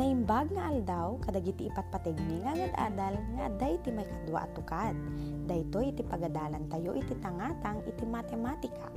[0.00, 4.96] Naimbag nga aldaw kadagiti ipatpategmi nga ngad adal nga day iti may kadwa at tukad.
[5.44, 8.88] Dayto iti pagadalan tayo iti tangatang iti matematika.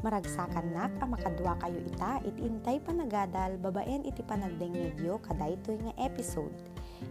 [0.00, 6.56] Maragsakan nak ang makadwa kayo ita iti intay panagadal babaen iti panagdengegyo kadaytoy nga episode.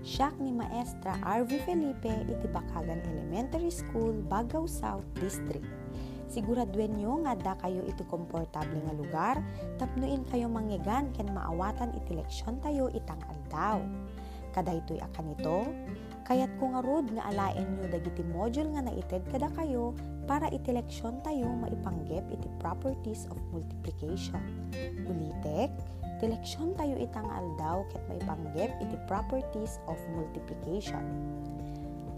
[0.01, 5.74] Siyak ni Maestra RV Felipe iti Bakagan Elementary School, Bagaw South District.
[6.35, 9.35] Siguradwen nyo nga da kayo iti komportable nga lugar,
[9.79, 13.79] tapnuin kayo mangyagan ken maawatan iti leksyon tayo itang aldaw.
[14.51, 15.63] Kadaytoy akan ito,
[16.27, 19.95] kayat ko nga rod nga alaen nyo dagiti module nga naited kada kayo
[20.27, 24.43] para iti leksyon tayo maipanggep iti properties of multiplication.
[25.07, 25.71] Ulitek,
[26.19, 30.99] ti leksyon tayo itang aldaw ket maipanggep iti properties of multiplication.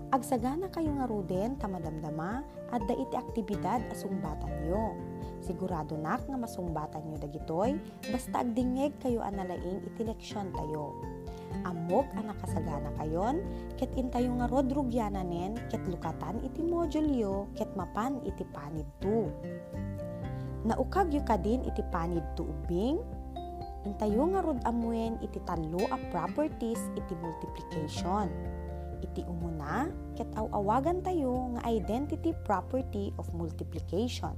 [0.07, 2.39] Agsagana kayo nga ruden tamadamdama
[2.71, 4.95] at da iti aktibidad asumbatan nyo.
[5.43, 7.75] Sigurado nak nga masumbatan nyo dagitoy
[8.07, 10.95] basta agdingeg kayo analaing iti leksyon tayo.
[11.67, 13.43] Amok ang nakasagana kayon,
[13.75, 19.27] ket intayo nga rod rugyananen, ket lukatan iti modulyo, ket mapan iti panid tu.
[20.63, 23.03] Naukag yu kadin iti panid tu ubing,
[23.83, 28.31] intayo nga rod amuen iti talo a properties iti multiplication
[29.01, 34.33] iti umuna ket aw-awagan tayo nga identity property of multiplication.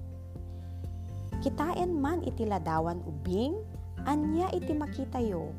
[1.39, 3.55] Kitaen man iti ladawan ubing,
[4.03, 5.55] anya iti makitayo.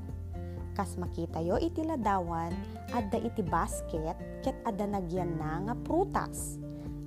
[0.77, 2.53] Kas makitayo iti ladawan,
[2.93, 6.61] adda iti basket ket adda nagyan na nga prutas.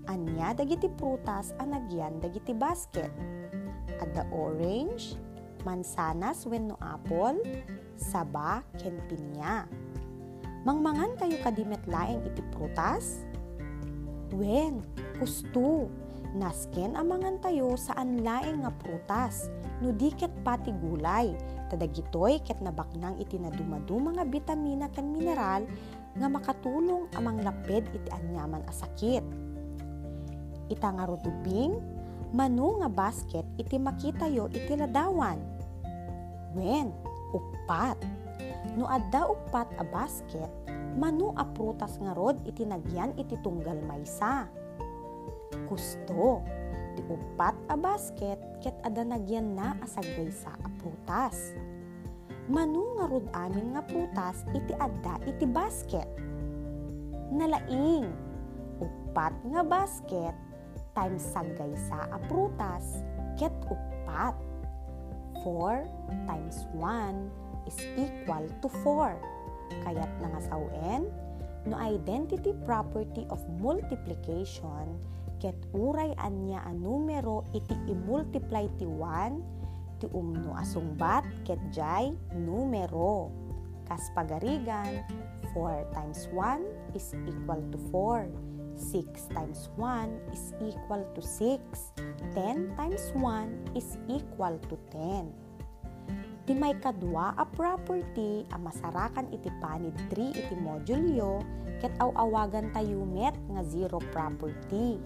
[0.10, 3.08] Anya dagiti prutas a nagyan dagiti basket.
[4.04, 5.16] Adda orange,
[5.64, 7.40] mansanas wenno apple,
[7.96, 9.64] saba ken pinya.
[10.64, 13.28] Mangmangan kayo kadimet laeng iti prutas?
[14.32, 14.80] Wen,
[15.20, 15.92] kusto.
[16.40, 19.52] Nasken amangan tayo saan laeng nga prutas.
[19.84, 21.36] No diket pati gulay.
[21.68, 25.68] Tadagitoy ket nabaknang iti naduma-duma nga bitamina ken mineral
[26.16, 29.24] nga makatulong amang laped iti anyaman a sakit.
[30.72, 31.76] Ita nga rutubing,
[32.32, 35.44] manu nga basket iti makitayo iti ladawan.
[36.56, 36.96] Wen,
[37.36, 38.23] upat
[38.72, 40.48] No adda upat a basket,
[40.96, 44.48] manu a prutas nga rod iti nagyan iti tunggal maysa.
[45.68, 46.40] Kusto,
[46.96, 51.52] ti upat a basket ket adda nagyan na asagaysa a prutas.
[52.48, 56.08] Manu nga rod amin nga prutas iti adda iti basket.
[57.36, 58.08] Nalaing,
[58.80, 60.36] upat nga basket
[60.96, 63.04] times sagaysa a prutas
[63.36, 64.34] ket upat.
[65.44, 65.84] 4
[66.24, 69.16] times 1 is equal to 4.
[69.84, 71.10] Kaya't nangasawen,
[71.66, 75.00] no identity property of multiplication,
[75.40, 83.32] ket uray anya a numero iti i-multiply ti 1, ti umno asungbat ket jay numero.
[83.84, 85.04] Kas pagarigan,
[85.52, 88.28] 4 times 1 is equal to 4.
[88.74, 91.62] 6 times 1 is equal to 6.
[92.34, 95.43] 10 times 1 is equal to 10
[96.44, 101.40] Ti may kadwa a property a masarakan iti panid 3 iti modulyo
[101.80, 105.00] ket aw-awagan tayo met nga zero property.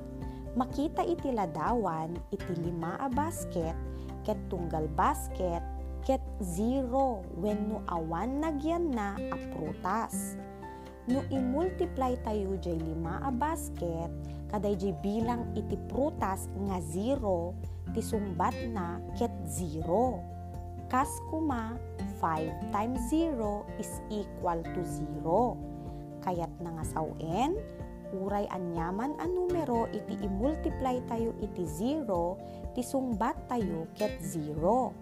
[0.58, 3.78] Makita iti ladawan iti lima a basket
[4.26, 5.62] ket tunggal basket
[6.02, 10.34] ket zero when no awan nagyan na a prutas.
[11.06, 14.10] No i-multiply tayo jay lima a basket
[14.50, 17.54] kaday jay bilang iti prutas nga zero
[17.94, 20.37] ti sumbat na ket zero
[20.88, 21.76] kas kuma
[22.24, 25.60] 5 times 0 is equal to 0.
[26.24, 27.60] Kaya't nangasawen,
[28.16, 34.96] uray anyaman a numero iti i-multiply tayo iti 0, ti sungbat tayo ket 0.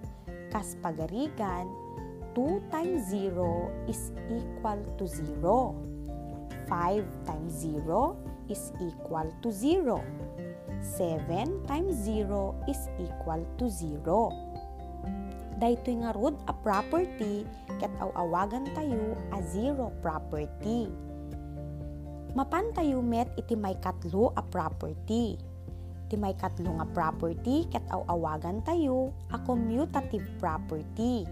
[0.51, 1.69] Kas pagarigan,
[2.33, 5.73] 2 times 0 is equal to 0.
[6.67, 8.17] 5 times 0
[8.49, 10.01] is equal to 0.
[10.81, 14.44] 7 times 0 is equal to 0
[15.59, 17.47] daytoy nga rod a property
[17.79, 20.91] ket aw-awagan tayo a zero property.
[22.35, 25.39] Mapan tayo met iti may katlo a property.
[26.05, 31.23] Iti may katlo nga property ket aw-awagan tayo a commutative property.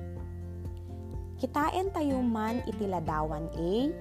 [1.43, 3.91] Kitain tayo man iti ladawan A,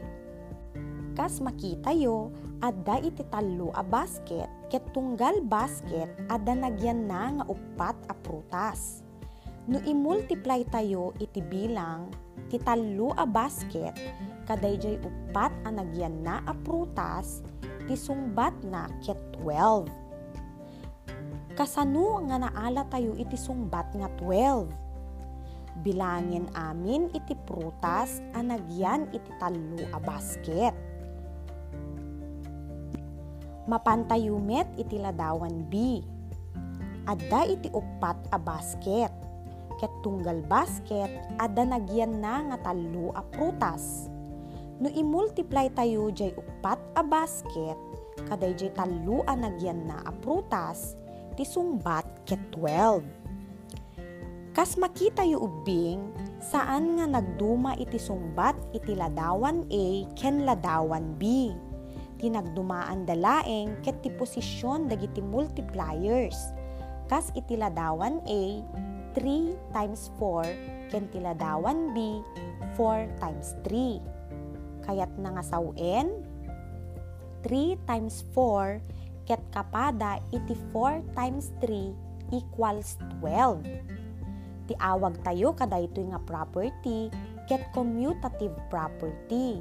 [1.18, 2.30] kas makita yo
[2.62, 9.02] adda iti talo a basket ket tunggal basket adda nagyan na nga upat a prutas
[9.62, 12.10] No i-multiply tayo iti bilang
[12.50, 13.94] ti talo a basket
[14.42, 17.46] kaday jay upat a nagyan na a prutas
[17.86, 19.86] ti sungbat na ket 12.
[21.54, 24.66] Kasano nga naala tayo iti sungbat nga 12?
[25.86, 30.74] Bilangin amin iti prutas anagyan iti talo a basket.
[33.70, 36.02] Mapantayumet iti ladawan B.
[37.06, 39.31] Adda iti upat a basket.
[39.82, 41.10] Ket tunggal basket
[41.42, 44.06] adda nagyan na nga talo a prutas.
[44.78, 47.74] No i-multiply tayo jay upat a basket,
[48.30, 50.94] kaday jay talo a nagyan na a prutas,
[51.34, 53.02] ti sumbat ket 12.
[54.54, 61.50] Kas makita yu ubing, saan nga nagduma iti sumbat iti ladawan A ken ladawan B.
[62.22, 66.38] Tinagdumaan dalaeng ket ti posisyon dagiti multipliers.
[67.10, 68.62] Kas iti ladawan A,
[69.16, 72.20] 3 times 4 ken ti ladawan B,
[72.76, 74.00] 4 times 3
[74.84, 76.24] kayat nangasawen
[77.42, 78.80] 3 times 4
[79.26, 83.62] ket kapada iti 4 times 3 equals 12.
[84.70, 87.10] Ti awag tayo kada ito nga property
[87.50, 89.60] ket commutative property.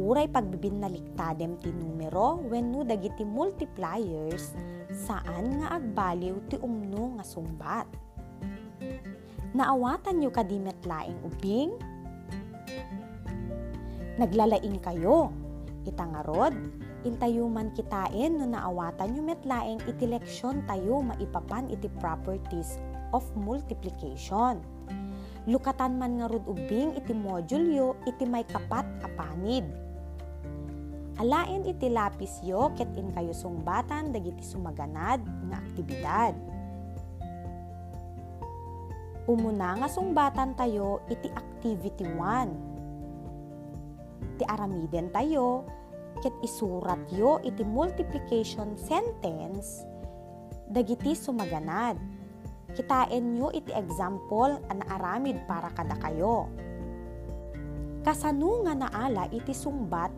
[0.00, 4.54] Uray pagbibinaliktadem ti numero wenno dagiti multipliers
[4.88, 8.09] saan nga agbaliw ti umno nga sumbat.
[9.50, 11.74] Naawatan nyo kadimet laing ubing?
[14.14, 15.34] Naglalaing kayo.
[15.82, 16.54] Itangarod,
[17.02, 22.78] intayo man kitain no naawatan nyo metlaeng iti leksyon tayo maipapan iti properties
[23.10, 24.62] of multiplication.
[25.50, 29.66] Lukatan man nga rod ubing iti modulyo iti may kapat apanid.
[31.18, 35.18] Alain iti lapis yo ket in kayo sungbatan dagiti sumaganad
[35.50, 36.59] nga aktibidad.
[39.28, 42.70] Umuna nga sungbatan tayo iti activity 1
[44.40, 45.68] ti aramiden tayo,
[46.24, 49.84] ket isurat yo iti multiplication sentence,
[50.72, 52.00] dagiti sumaganad.
[52.72, 56.48] Kitain nyo iti example an aramid para kada kayo.
[58.00, 60.08] Kasano nga naala iti sumbat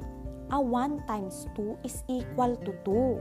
[0.55, 3.19] a 1 times 2 is equal to 2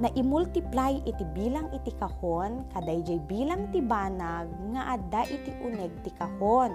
[0.00, 5.92] na i-multiply iti bilang iti kahon kaday jay bilang ti banag nga adda iti uneg
[6.00, 6.72] ti kahon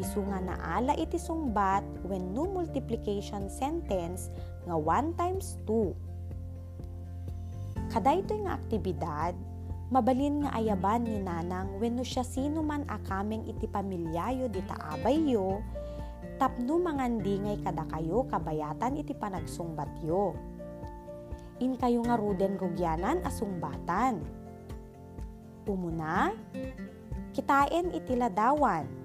[0.00, 4.32] Isu nga naala iti sungbat when no multiplication sentence
[4.64, 5.92] nga 1 times 2.
[7.90, 9.34] Kadaytoy nga aktibidad,
[9.90, 15.18] mabalin nga ayaban ni nanang when no siya sino man akameng iti pamilyayo di taabay
[15.36, 15.60] yo,
[16.40, 20.32] tapno mangandi ngay kada kayo kabayatan iti panagsungbat yo.
[21.60, 24.24] In kayo nga ruden rugyanan asungbatan.
[25.68, 26.32] Umuna,
[27.36, 29.00] kitain iti ladawan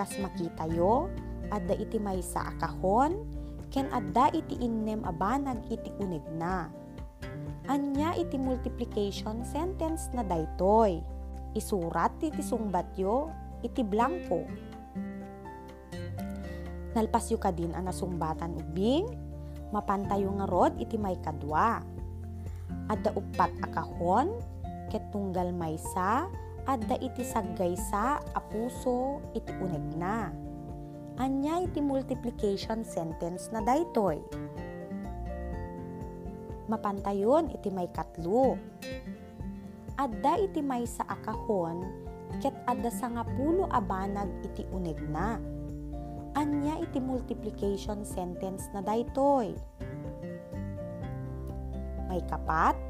[0.00, 1.12] kas makita yo,
[1.52, 3.20] adda iti may sa akahon,
[3.68, 6.72] ken adda iti innem abanag iti unig na.
[7.68, 11.04] Anya iti multiplication sentence na daytoy.
[11.52, 13.28] Isurat iti sungbat yo,
[13.60, 14.48] iti blanco.
[16.96, 19.04] Nalpas yu kadin ang nasungbatan ubing,
[19.70, 21.82] mapantayo nga rod iti may kadwa.
[22.90, 24.38] Adda upat akahon,
[24.90, 26.26] ket tunggal may sa,
[26.66, 30.30] adda iti saggaysa a puso iti uneg na.
[31.18, 34.18] Anya iti multiplication sentence na daytoy.
[36.70, 38.54] Mapantayon iti may katlo.
[39.98, 45.42] Adda iti may sa akahon ket adda sa nga pulo abanag iti uneg na.
[46.40, 49.52] Anya iti multiplication sentence na daytoy.
[52.08, 52.80] May kapat,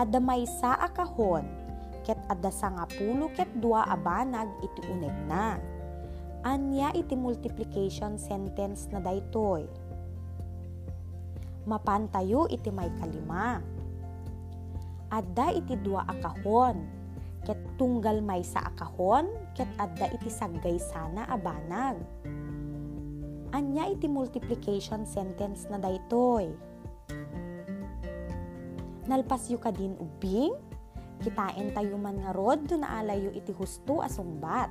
[0.00, 1.44] adda may sa akahon
[2.02, 5.58] ket adda nga pulo ket dua abanag iti uneg na.
[6.42, 9.62] Anya iti multiplication sentence na daytoy.
[11.62, 13.62] Mapantayo iti may kalima.
[15.14, 16.82] Adda iti dua akahon,
[17.46, 22.02] ket tunggal may sa akahon, ket adda iti saggay sana abanag.
[23.62, 26.50] Anya iti multiplication sentence na daytoy.
[29.06, 30.50] Nalpas yu kadin ubing,
[31.22, 34.66] Kitain tayo man nga rod do naalayo iti husto asungbat.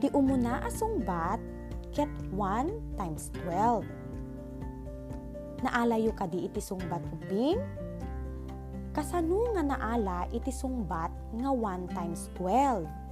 [0.00, 1.36] Di umuna asungbat
[1.92, 3.84] ket 1 times 12.
[5.60, 7.60] Naalayo ka di iti sungbat ubing?
[8.96, 13.03] Kasano nga naala iti sungbat nga 1 times 12?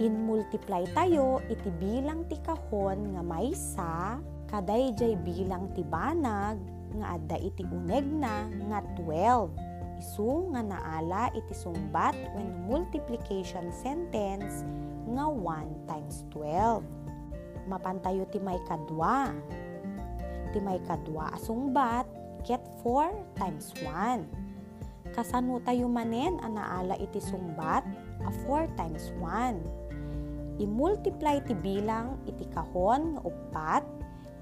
[0.00, 4.16] In multiply tayo iti bilang ti kahon nga may sa
[4.48, 6.56] kaday jay bilang ti banag
[6.96, 9.52] nga adda iti uneg na nga 12
[10.00, 14.64] isu nga naala iti sumbat when multiplication sentence
[15.12, 16.80] nga 1 times 12.
[17.68, 19.36] Mapantayo ti may kadwa.
[20.50, 22.08] Ti may kadwa asungbat
[22.48, 24.24] ket 4 times 1.
[25.12, 27.84] Kasano tayo manen ang naala iti sumbat
[28.24, 29.79] a 4 times 1.
[30.60, 33.80] I-multiply ti bilang iti kahon nga upat,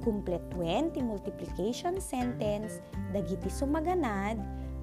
[0.00, 2.80] Kumpletuen ti multiplication sentence
[3.12, 4.40] dagiti sumaganad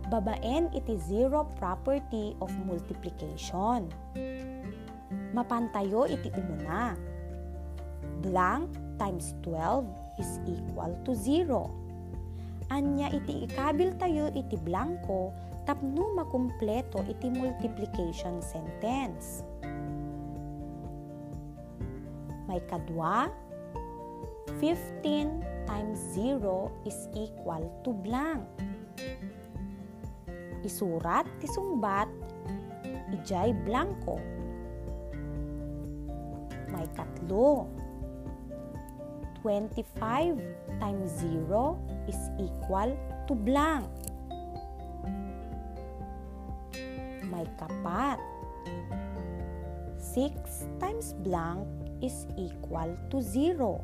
[0.09, 3.85] babaen iti zero property of multiplication.
[5.35, 6.97] Mapantayo iti umuna.
[8.25, 9.85] Blank times 12
[10.19, 11.69] is equal to 0.
[12.69, 15.33] Anya iti ikabil tayo iti blanco
[15.65, 19.45] tapno makumpleto iti multiplication sentence.
[22.49, 23.29] May kadwa,
[24.57, 28.41] 15 times 0 is equal to blank
[30.63, 32.07] isurat ti sungbat
[33.09, 34.19] ijay blanco.
[36.79, 37.67] May katlo.
[39.43, 40.39] 25
[40.79, 41.75] times 0
[42.07, 42.95] is equal
[43.27, 43.83] to blank.
[47.27, 48.15] May kapat.
[49.99, 50.31] 6
[50.79, 51.67] times blank
[51.99, 53.83] is equal to 0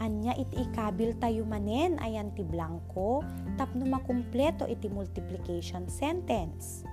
[0.00, 3.20] anya iti ikabil tayo manen ayan ti blanco
[3.60, 6.88] tapno makumpleto iti multiplication sentence.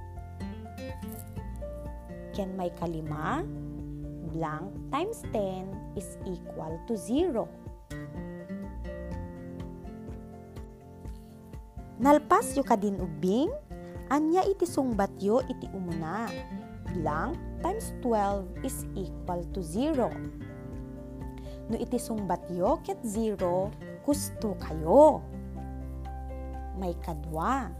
[2.36, 3.48] Ken may kalima,
[4.32, 7.48] blank times 10 is equal to 0.
[11.98, 13.50] Nalpas yu kadin ubing,
[14.14, 16.30] anya iti sungbat yo iti umuna.
[16.94, 20.14] Blank times 12 is equal to 0
[21.68, 23.72] no iti sungbatyo ket zero,
[24.04, 25.20] gusto kayo.
[26.80, 27.72] May kadwa.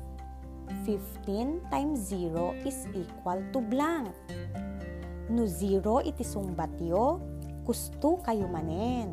[0.84, 4.12] 15 times 0 is equal to blank.
[5.28, 7.20] No 0 iti sungbatyo,
[7.68, 9.12] gusto kayo manen.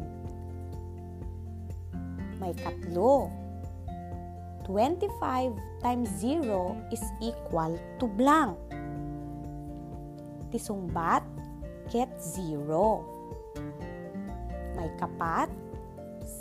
[2.39, 3.31] May katlo.
[4.67, 5.53] 25
[5.85, 8.57] times 0 is equal to blank.
[10.49, 11.27] Tisungbat,
[11.91, 13.15] ket 0
[14.85, 15.49] may kapat,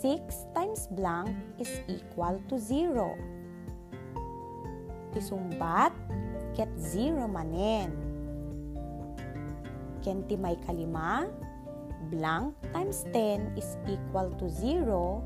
[0.04, 0.20] 6
[0.52, 3.16] times blank is equal to 0.
[5.16, 5.96] Isumbat,
[6.52, 7.94] ket 0 manen.
[10.04, 11.32] Kenti may kalima,
[12.12, 15.24] blank times 10 is equal to 0.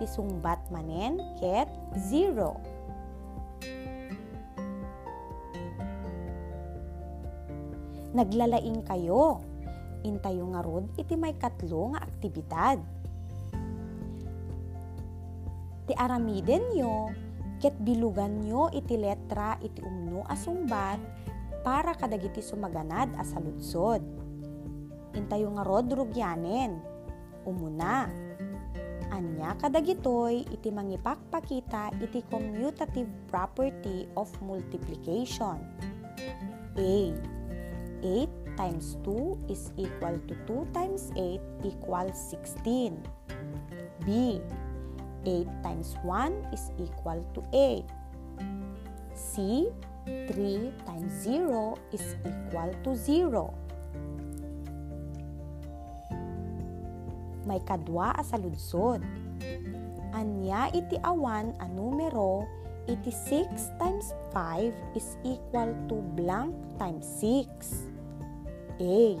[0.00, 1.68] Tisungbat manen, ket
[2.08, 2.56] 0.
[8.16, 9.44] Naglalaing kayo
[10.06, 12.78] intayo nga rod iti may katlo nga aktibidad.
[15.84, 17.12] Ti aramiden nyo,
[17.60, 21.23] ket bilugan nyo iti letra iti umno asumbat
[21.64, 24.04] para kadagiti sumaganad a saludsod.
[25.16, 26.76] Intayo nga rod rugyanen.
[27.48, 28.12] Umuna,
[29.08, 35.58] anya kadagitoy iti mangipakpakita iti commutative property of multiplication.
[36.76, 36.96] A.
[38.04, 43.00] 8 times 2 is equal to 2 times 8 equals 16.
[44.04, 44.40] B.
[45.24, 47.88] 8 times 1 is equal to 8.
[49.16, 49.68] C.
[50.04, 53.52] 3 times 0 is equal to 0.
[57.44, 58.36] May kadwa sa.
[60.14, 62.44] Anya iti awan a numero
[62.84, 67.88] iti 6 times 5 is equal to blank times 6.
[68.80, 69.16] A.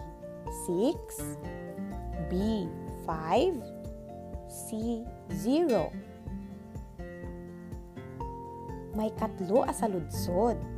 [0.68, 2.68] 6 B.
[3.08, 3.56] 5
[4.48, 5.00] C.
[5.32, 5.88] 0
[8.94, 10.73] May katlo asaludsod.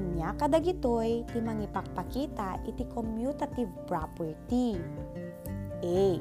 [0.00, 4.80] Anya kadagitoy ti mangipakpakita iti commutative property.
[5.84, 6.16] A.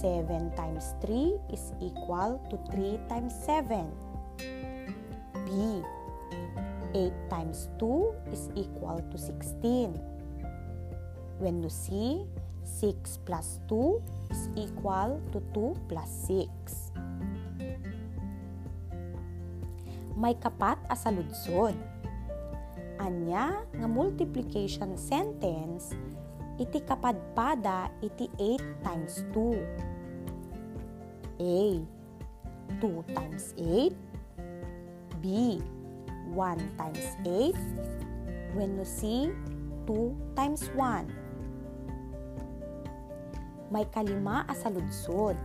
[0.00, 3.92] 7 times 3 is equal to 3 times 7.
[5.44, 5.84] B.
[6.96, 9.92] 8 times 2 is equal to 16.
[11.44, 12.24] When you see
[12.64, 16.96] 6 plus 2 is equal to 2 plus 6.
[20.16, 21.76] May kapat asaludsod.
[23.08, 25.96] Anya nga multiplication sentence
[26.60, 31.40] iti kapadpada iti 8 times 2.
[31.40, 31.80] A.
[32.76, 33.96] 2 times 8.
[35.24, 35.56] B.
[36.36, 37.56] 1 times 8.
[38.52, 39.32] When you see
[39.88, 43.72] 2 times 1.
[43.72, 45.40] May kalima asaludsod.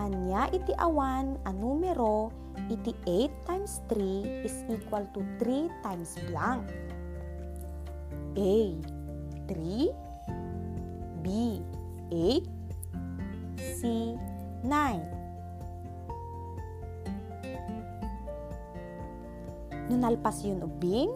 [0.00, 2.32] Anya iti awan a numero
[2.68, 6.68] iti 8 times 3 is equal to 3 times blank.
[8.36, 8.76] A.
[9.48, 9.88] 3
[11.24, 11.28] B.
[12.12, 12.44] 8
[13.80, 14.14] C.
[14.62, 15.18] 9
[19.88, 21.08] Nunalpas yun ubing,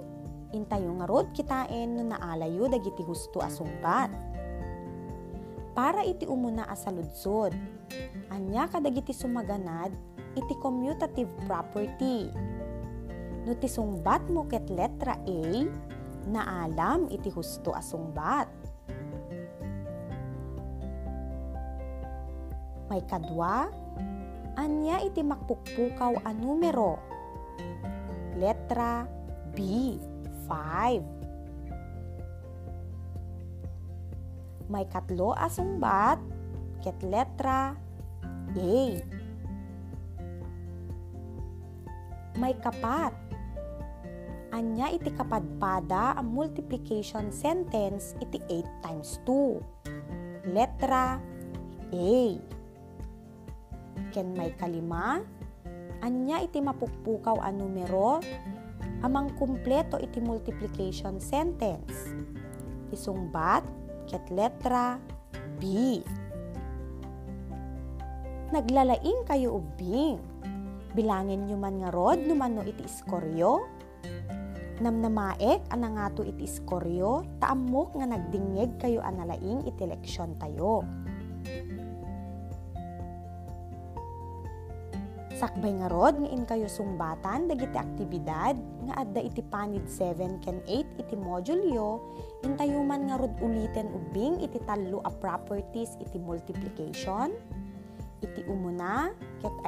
[0.56, 4.09] intayo nga rod kitain no naalayo dagiti gusto asungbat.
[5.76, 7.52] Para iti umuna asaludsod,
[8.32, 9.92] anya kadagiti sumaganad
[10.37, 12.31] iti commutative property.
[13.43, 15.43] No ti sungbat mo ket letra A,
[16.31, 18.47] naalam iti husto asungbat.
[22.87, 23.73] May kadwa,
[24.61, 27.01] anya iti makpukpukaw a numero.
[28.37, 29.09] Letra
[29.53, 29.57] B,
[30.49, 31.05] 5.
[34.69, 36.19] May katlo asungbat,
[36.81, 37.77] ket letra
[38.57, 38.77] A.
[42.41, 43.12] May kapat,
[44.53, 50.53] anya iti kapadpada ang multiplication sentence iti 8 times 2.
[50.53, 51.17] Letra
[51.93, 52.17] A.
[54.12, 55.25] Ken may kalima,
[56.05, 58.21] anya iti mapukpukaw a numero
[59.03, 62.12] amang kumpleto iti multiplication sentence.
[62.93, 63.65] Isungbat
[64.09, 64.97] ket letra
[65.57, 66.01] B.
[68.53, 70.32] Naglalaing kayo ubing.
[70.93, 73.83] Bilangin nyo man nga rod no man no iti iskoryo
[74.83, 80.83] namnamaek ana nga to iti iskoryo, taamok nga nagdingeg kayo analaing iti leksyon tayo.
[85.39, 88.55] Sakbay nga rod nga in kayo sumbatan dagiti aktibidad
[88.87, 91.99] nga adda iti panid 7 ken 8 iti modulyo
[92.47, 97.35] intayo man nga rod uliten ubing iti tallo a properties iti multiplication.
[98.23, 99.11] Iti umuna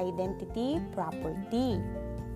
[0.05, 1.81] identity property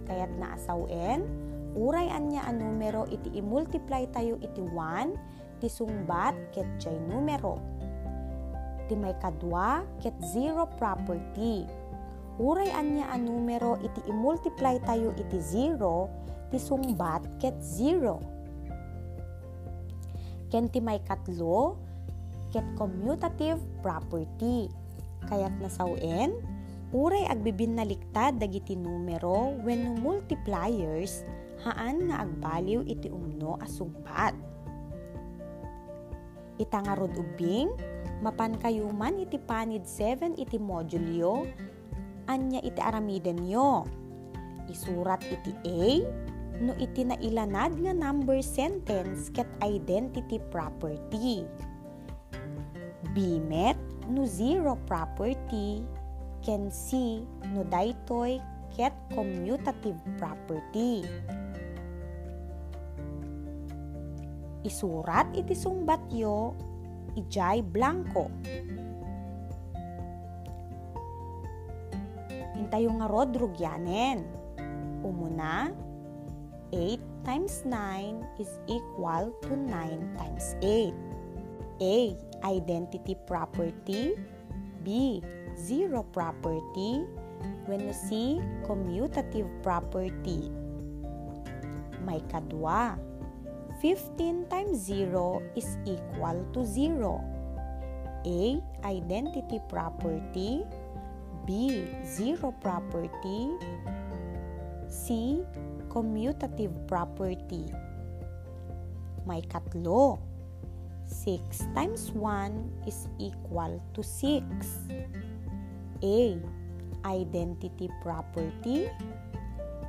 [0.08, 1.28] kayat naasawen
[1.76, 7.58] uray anya a numero iti i-multiply tayo iti 1 ti sungbat ket jay numero.
[8.88, 11.66] Ti may kadwa ket zero property.
[12.38, 18.18] Uray anya a numero iti i-multiply tayo iti 0 ti sungbat ket 0.
[20.48, 21.76] Ken ti may katlo
[22.48, 24.70] ket commutative property.
[25.28, 26.40] Kayat nasawen,
[26.94, 31.24] uray agbibin naliktad dagiti numero when multipliers
[31.60, 34.32] haan nga agbaliw iti umno asungpat.
[36.58, 37.70] Itangarod ubing,
[38.24, 41.46] mapan kayuman iti panid 7 iti modulyo,
[42.26, 43.86] anya iti aramiden nyo.
[44.66, 46.02] Isurat iti A,
[46.58, 51.46] no iti nailanad nga number sentence ket identity property.
[53.14, 53.78] B met
[54.10, 55.84] no zero property
[56.48, 57.20] can C
[57.52, 58.40] no daytoy
[58.72, 61.04] ket commutative property.
[64.64, 66.56] Isurat iti sungbatyo,
[67.20, 68.32] ijay blanco.
[72.56, 74.24] Intayo nga rod rugyanen.
[75.04, 75.68] Umuna,
[76.72, 80.96] 8 times 9 is equal to 9 times 8.
[81.84, 82.16] A.
[82.42, 84.16] Identity property.
[84.88, 85.20] B.
[85.52, 87.04] Zero property.
[87.68, 90.48] When see commutative property.
[92.08, 92.96] May kadwa
[93.84, 97.20] 15 times 0 is equal to 0.
[98.24, 98.64] A.
[98.80, 100.64] Identity property
[101.44, 101.84] B.
[102.08, 103.52] Zero property
[104.88, 105.44] C.
[105.92, 107.68] Commutative property
[109.28, 110.27] May katlo
[111.08, 114.44] 6 times 1 is equal to 6
[116.04, 116.38] A.
[117.04, 118.90] Identity property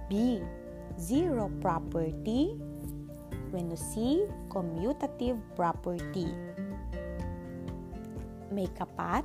[0.07, 0.39] B.
[0.99, 2.55] Zero property
[3.51, 6.31] when you see commutative property.
[8.49, 9.23] May kapat,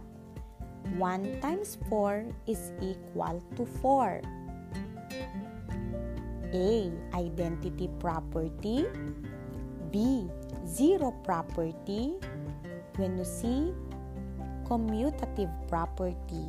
[0.98, 4.20] 1 times 4 is equal to 4.
[6.54, 6.68] A.
[7.14, 8.86] Identity property
[9.90, 10.28] B.
[10.64, 12.16] Zero property
[12.96, 13.72] when you see
[14.64, 16.48] commutative property.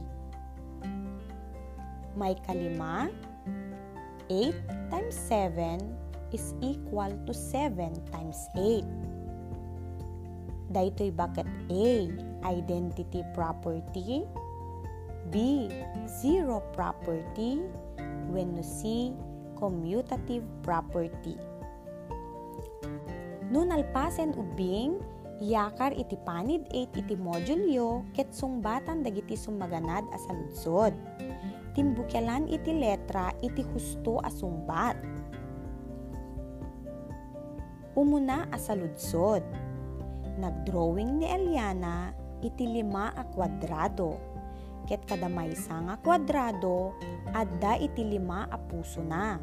[2.15, 3.11] May kalima,
[4.31, 4.55] 8
[4.89, 5.83] times 7
[6.31, 8.87] is equal to 7 times 8.
[10.71, 12.07] Daytoy bakit A,
[12.47, 14.23] identity property,
[15.29, 15.67] B,
[16.07, 17.59] zero property,
[18.31, 19.11] when C,
[19.59, 21.35] commutative property.
[23.53, 24.97] Nun alpasen ubing,
[25.43, 30.95] Yakar iti panid 8 iti modulyo ket sungbatan dagiti sumaganad a saludsod.
[31.75, 34.95] Timbukyalan iti letra iti husto a sungbat.
[37.99, 39.43] Umuna a saludsod.
[40.39, 44.15] Nagdrawing ni Eliana iti lima a kwadrado.
[44.87, 46.95] Ket kada maysa nga kwadrado
[47.35, 49.35] adda iti lima a puso na.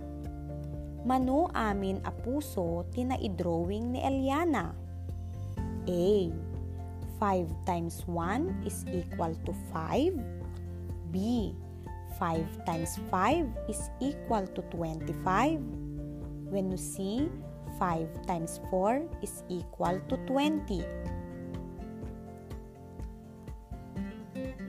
[1.03, 4.71] Mano amin a puso tina-drawing ni Eliana
[5.91, 6.31] A.
[7.19, 10.15] 5 times 1 is equal to 5.
[11.11, 11.51] B.
[12.19, 15.59] 5 times 5 is equal to 25.
[16.51, 17.27] When you see
[17.83, 20.87] 5 times 4 is equal to 20.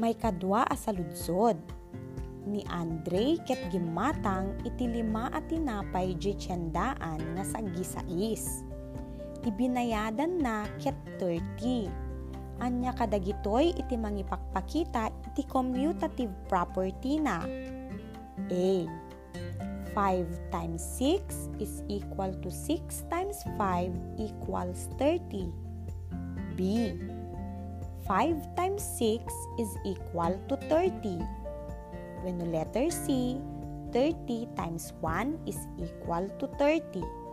[0.02, 1.62] May kadwa asaludsod
[2.44, 8.64] ni Andre ket gimatang iti lima at tinapay di tiyandaan nga sagisais
[9.44, 11.92] ti binayadan na ket 30.
[12.64, 17.44] Anya kadagitoy iti mangipakpakita iti commutative property na.
[18.48, 18.88] A.
[19.94, 25.52] 5 times 6 is equal to 6 times 5 equals 30.
[26.56, 26.96] B.
[28.08, 29.22] 5 times 6
[29.60, 31.43] is equal to 30.
[32.24, 33.38] When the letter C,
[33.92, 37.24] 30 times 1 is equal to 30.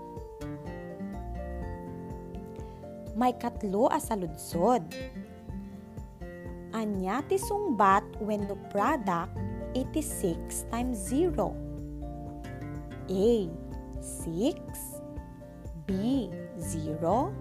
[3.20, 4.80] may katlo a saludsod.
[6.72, 7.36] Anya ti
[8.24, 9.36] when the product
[9.76, 11.52] 86 times 0.
[13.10, 13.50] A.
[14.00, 14.56] 6
[15.84, 16.30] B.
[16.56, 17.34] 0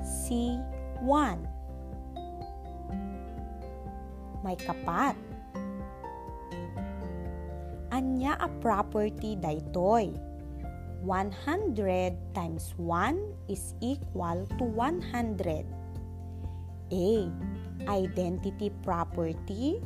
[0.00, 0.56] C.
[1.04, 1.44] 1
[4.42, 5.31] May kapat.
[8.02, 10.10] Anya a property daytoy
[11.06, 15.62] 100 times 1 is equal to 100.
[16.90, 17.06] A.
[17.86, 19.78] Identity property.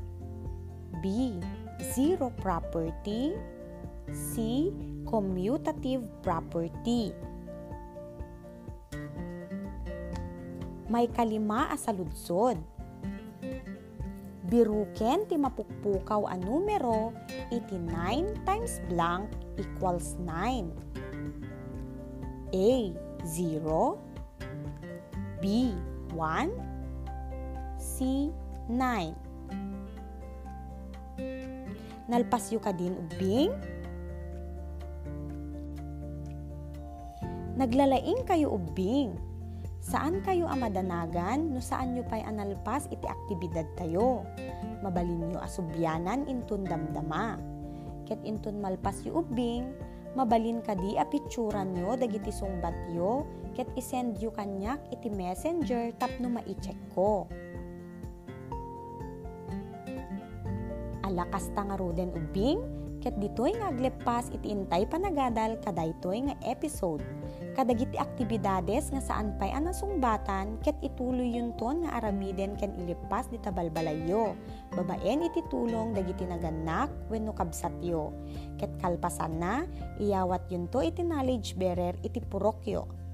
[1.05, 1.37] B.
[1.92, 3.37] Zero property.
[4.09, 4.72] C.
[5.05, 7.12] Commutative property.
[10.88, 12.64] May kalima asaludsod.
[14.46, 17.11] Biruken ti mapukpukaw a numero
[17.50, 19.26] iti 9 times blank
[19.59, 20.70] equals 9.
[22.54, 22.70] A.
[23.26, 23.98] 0
[25.42, 25.74] B.
[26.14, 28.30] 1 C.
[28.70, 29.26] 9
[32.06, 33.50] Nalpasyo ka din ubing?
[37.59, 39.18] Naglalaing kayo ubing.
[39.87, 44.27] Saan kayo amadanagan no saan nyo pa'y analpas iti aktibidad tayo?
[44.83, 47.38] Mabalin nyo asubyanan intun damdama.
[48.03, 49.70] Ket intun malpas yu ubing,
[50.18, 53.22] mabalin kadi a picturan nyo dagiti sungbat yo
[53.55, 57.31] ket isend yu kanyak iti messenger tapno ma-check ko.
[61.07, 62.59] Alakas ta nga ubing
[63.07, 67.07] ket ditoy nga aglepas iti intay panagadal kadaytoy nga episode?
[67.55, 73.31] Kadagiti aktibidades nga saan pay ana sungbatan ket ituloy yun ton nga aramiden ken ilipas
[73.31, 74.35] di tabalbalayo.
[74.75, 78.11] Babaen iti tulong dagiti naganak wenno kabsatyo.
[78.59, 79.62] Ket kalpasan na
[80.03, 83.06] iyawat yun to iti knowledge bearer iti purokyo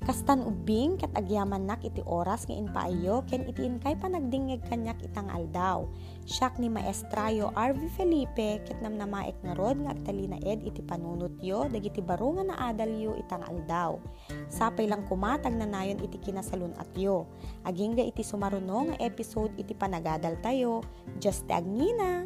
[0.00, 5.28] Kastan ubing ket agyaman nak iti oras nga inpaayo ken iti inkay panagdingeg kanyak itang
[5.28, 5.84] aldaw.
[6.24, 11.68] Siyak ni Maestrayo RV Felipe ket namnamaek nga rod nga agtalina ed iti panunot yo
[11.68, 14.00] dagiti baro nga naadal yo itang aldaw.
[14.48, 17.28] Sapay lang kumatag na nayon iti kinasalun at yo.
[17.68, 20.80] Aging iti sumaruno nga episode iti panagadal tayo.
[21.20, 22.24] Just agnina!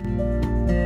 [0.00, 0.79] thank you